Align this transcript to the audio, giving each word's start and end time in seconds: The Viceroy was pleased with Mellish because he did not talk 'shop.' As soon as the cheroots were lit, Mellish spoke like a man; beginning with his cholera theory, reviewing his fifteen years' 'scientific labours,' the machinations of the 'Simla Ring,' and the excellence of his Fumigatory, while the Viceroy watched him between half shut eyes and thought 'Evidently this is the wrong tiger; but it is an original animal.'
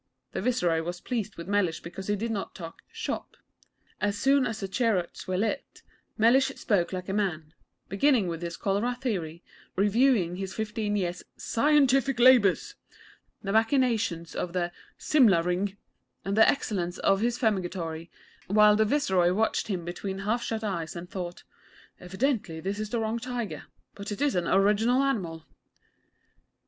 The 0.31 0.41
Viceroy 0.41 0.81
was 0.81 0.99
pleased 0.99 1.35
with 1.35 1.47
Mellish 1.47 1.79
because 1.81 2.07
he 2.07 2.15
did 2.15 2.31
not 2.31 2.55
talk 2.55 2.81
'shop.' 2.91 3.37
As 3.99 4.17
soon 4.17 4.47
as 4.47 4.59
the 4.59 4.67
cheroots 4.67 5.27
were 5.27 5.37
lit, 5.37 5.83
Mellish 6.17 6.47
spoke 6.55 6.91
like 6.91 7.07
a 7.07 7.13
man; 7.13 7.53
beginning 7.87 8.27
with 8.27 8.41
his 8.41 8.57
cholera 8.57 8.95
theory, 8.95 9.43
reviewing 9.75 10.37
his 10.37 10.55
fifteen 10.55 10.95
years' 10.95 11.21
'scientific 11.37 12.19
labours,' 12.19 12.73
the 13.43 13.51
machinations 13.51 14.33
of 14.35 14.53
the 14.53 14.71
'Simla 14.97 15.43
Ring,' 15.43 15.77
and 16.25 16.35
the 16.35 16.49
excellence 16.49 16.97
of 16.97 17.21
his 17.21 17.37
Fumigatory, 17.37 18.09
while 18.47 18.75
the 18.75 18.85
Viceroy 18.85 19.31
watched 19.31 19.67
him 19.67 19.85
between 19.85 20.17
half 20.25 20.41
shut 20.41 20.63
eyes 20.63 20.95
and 20.95 21.11
thought 21.11 21.43
'Evidently 21.99 22.59
this 22.59 22.79
is 22.79 22.89
the 22.89 22.99
wrong 22.99 23.19
tiger; 23.19 23.65
but 23.93 24.11
it 24.11 24.19
is 24.19 24.33
an 24.33 24.47
original 24.47 25.03
animal.' 25.03 25.45